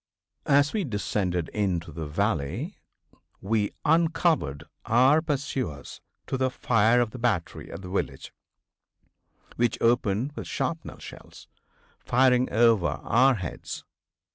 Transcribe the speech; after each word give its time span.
As 0.47 0.73
we 0.73 0.83
descended 0.83 1.49
into 1.49 1.91
the 1.91 2.07
valley 2.07 2.75
we 3.39 3.71
uncovered 3.85 4.63
our 4.83 5.21
pursuers 5.21 6.01
to 6.25 6.37
the 6.37 6.49
fire 6.49 6.99
of 6.99 7.11
the 7.11 7.19
battery 7.19 7.71
at 7.71 7.83
the 7.83 7.89
village, 7.91 8.33
which 9.57 9.79
opened 9.79 10.31
with 10.31 10.47
shrapnel 10.47 10.97
shells, 10.97 11.47
firing 11.99 12.49
over 12.51 12.87
our 12.87 13.35
heads. 13.35 13.83